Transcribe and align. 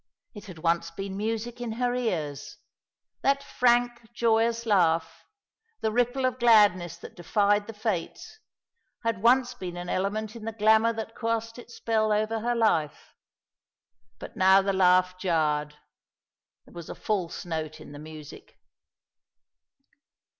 It 0.33 0.45
had 0.45 0.57
once 0.57 0.89
been 0.89 1.15
music 1.15 1.61
in 1.61 1.73
her 1.73 1.93
ears. 1.93 2.57
That 3.21 3.43
frank, 3.43 4.11
joyous 4.13 4.65
laugh, 4.65 5.27
the 5.81 5.91
ripple 5.91 6.25
of 6.25 6.39
gladness 6.39 6.97
that 6.97 7.13
defied 7.15 7.67
the 7.67 7.73
Fates, 7.73 8.39
had 9.03 9.21
once 9.21 9.53
been 9.53 9.77
an 9.77 9.89
element 9.89 10.35
in 10.35 10.45
the 10.45 10.53
glamour 10.53 10.91
that 10.91 11.15
cast 11.15 11.59
its 11.59 11.75
spell 11.75 12.11
over 12.11 12.39
her 12.39 12.55
life. 12.55 13.13
But 14.17 14.35
now 14.35 14.63
the 14.63 14.73
laugh 14.73 15.19
jarred: 15.19 15.75
there 16.65 16.73
was 16.73 16.89
a 16.89 16.95
false 16.95 17.45
note 17.45 17.79
in 17.79 17.91
the 17.91 17.99
music. 17.99 18.57